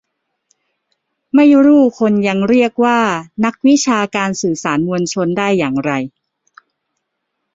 [1.35, 2.99] ไม่รู่คนยังเรียกว่า
[3.45, 5.91] "นักวิชาการสื่อสารมวลชน" ได้อย่างไร